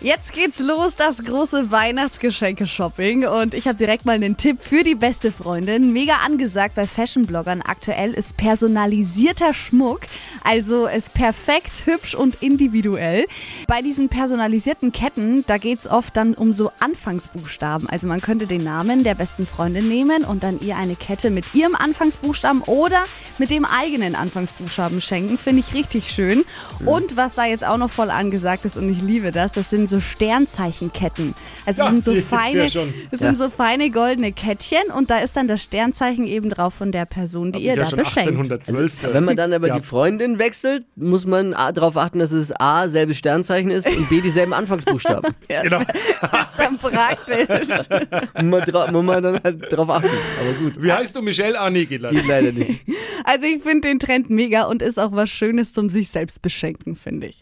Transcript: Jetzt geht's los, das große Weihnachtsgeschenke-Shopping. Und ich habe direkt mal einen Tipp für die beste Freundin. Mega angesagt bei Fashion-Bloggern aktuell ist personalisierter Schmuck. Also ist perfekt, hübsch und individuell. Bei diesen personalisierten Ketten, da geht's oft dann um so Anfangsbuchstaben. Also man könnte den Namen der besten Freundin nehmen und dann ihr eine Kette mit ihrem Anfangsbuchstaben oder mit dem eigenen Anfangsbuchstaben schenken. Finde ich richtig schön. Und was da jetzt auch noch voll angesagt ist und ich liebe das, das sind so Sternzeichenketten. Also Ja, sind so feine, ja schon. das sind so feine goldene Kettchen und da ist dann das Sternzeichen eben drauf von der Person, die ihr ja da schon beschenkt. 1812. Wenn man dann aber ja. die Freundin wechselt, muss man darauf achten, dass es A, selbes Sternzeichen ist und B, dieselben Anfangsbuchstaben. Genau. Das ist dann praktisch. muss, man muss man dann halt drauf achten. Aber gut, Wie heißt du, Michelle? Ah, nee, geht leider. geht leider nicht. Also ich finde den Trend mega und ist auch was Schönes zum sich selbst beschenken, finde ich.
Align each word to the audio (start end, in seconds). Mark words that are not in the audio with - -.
Jetzt 0.00 0.32
geht's 0.32 0.60
los, 0.60 0.94
das 0.94 1.24
große 1.24 1.72
Weihnachtsgeschenke-Shopping. 1.72 3.26
Und 3.26 3.52
ich 3.52 3.66
habe 3.66 3.76
direkt 3.76 4.04
mal 4.04 4.12
einen 4.12 4.36
Tipp 4.36 4.62
für 4.62 4.84
die 4.84 4.94
beste 4.94 5.32
Freundin. 5.32 5.92
Mega 5.92 6.18
angesagt 6.24 6.76
bei 6.76 6.86
Fashion-Bloggern 6.86 7.62
aktuell 7.62 8.14
ist 8.14 8.36
personalisierter 8.36 9.52
Schmuck. 9.54 10.02
Also 10.44 10.86
ist 10.86 11.14
perfekt, 11.14 11.82
hübsch 11.86 12.14
und 12.14 12.40
individuell. 12.44 13.26
Bei 13.66 13.82
diesen 13.82 14.08
personalisierten 14.08 14.92
Ketten, 14.92 15.44
da 15.48 15.58
geht's 15.58 15.88
oft 15.88 16.16
dann 16.16 16.34
um 16.34 16.52
so 16.52 16.70
Anfangsbuchstaben. 16.78 17.88
Also 17.88 18.06
man 18.06 18.20
könnte 18.20 18.46
den 18.46 18.62
Namen 18.62 19.02
der 19.02 19.16
besten 19.16 19.48
Freundin 19.48 19.88
nehmen 19.88 20.22
und 20.22 20.44
dann 20.44 20.60
ihr 20.60 20.76
eine 20.76 20.94
Kette 20.94 21.30
mit 21.30 21.56
ihrem 21.56 21.74
Anfangsbuchstaben 21.74 22.62
oder 22.62 23.02
mit 23.38 23.50
dem 23.50 23.64
eigenen 23.64 24.14
Anfangsbuchstaben 24.14 25.00
schenken. 25.00 25.38
Finde 25.38 25.64
ich 25.66 25.74
richtig 25.74 26.12
schön. 26.12 26.44
Und 26.86 27.16
was 27.16 27.34
da 27.34 27.46
jetzt 27.46 27.66
auch 27.66 27.78
noch 27.78 27.90
voll 27.90 28.10
angesagt 28.10 28.64
ist 28.64 28.76
und 28.76 28.88
ich 28.88 29.02
liebe 29.02 29.32
das, 29.32 29.50
das 29.50 29.70
sind 29.70 29.87
so 29.88 30.00
Sternzeichenketten. 30.00 31.34
Also 31.66 31.82
Ja, 31.82 31.88
sind 31.90 32.04
so 32.04 32.14
feine, 32.14 32.64
ja 32.64 32.70
schon. 32.70 32.94
das 33.10 33.20
sind 33.20 33.38
so 33.38 33.50
feine 33.50 33.90
goldene 33.90 34.32
Kettchen 34.32 34.90
und 34.96 35.10
da 35.10 35.18
ist 35.18 35.36
dann 35.36 35.48
das 35.48 35.62
Sternzeichen 35.62 36.26
eben 36.26 36.50
drauf 36.50 36.74
von 36.74 36.92
der 36.92 37.04
Person, 37.04 37.52
die 37.52 37.60
ihr 37.60 37.74
ja 37.74 37.76
da 37.76 37.90
schon 37.90 37.98
beschenkt. 37.98 38.28
1812. 38.28 39.14
Wenn 39.14 39.24
man 39.24 39.36
dann 39.36 39.52
aber 39.52 39.68
ja. 39.68 39.76
die 39.78 39.82
Freundin 39.82 40.38
wechselt, 40.38 40.86
muss 40.96 41.26
man 41.26 41.52
darauf 41.52 41.96
achten, 41.96 42.18
dass 42.18 42.32
es 42.32 42.52
A, 42.58 42.88
selbes 42.88 43.18
Sternzeichen 43.18 43.70
ist 43.70 43.88
und 43.88 44.08
B, 44.08 44.20
dieselben 44.20 44.52
Anfangsbuchstaben. 44.52 45.34
Genau. 45.48 45.80
Das 46.20 46.48
ist 46.50 46.58
dann 46.58 46.78
praktisch. 46.78 47.68
muss, 48.42 48.72
man 48.72 48.92
muss 48.92 49.04
man 49.04 49.22
dann 49.22 49.40
halt 49.42 49.72
drauf 49.72 49.88
achten. 49.88 50.08
Aber 50.40 50.52
gut, 50.58 50.82
Wie 50.82 50.92
heißt 50.92 51.16
du, 51.16 51.22
Michelle? 51.22 51.58
Ah, 51.58 51.70
nee, 51.70 51.86
geht 51.86 52.02
leider. 52.02 52.14
geht 52.14 52.26
leider 52.26 52.52
nicht. 52.52 52.82
Also 53.24 53.46
ich 53.46 53.62
finde 53.62 53.88
den 53.88 53.98
Trend 53.98 54.30
mega 54.30 54.64
und 54.64 54.82
ist 54.82 54.98
auch 54.98 55.12
was 55.12 55.30
Schönes 55.30 55.72
zum 55.72 55.88
sich 55.88 56.08
selbst 56.08 56.42
beschenken, 56.42 56.96
finde 56.96 57.28
ich. 57.28 57.36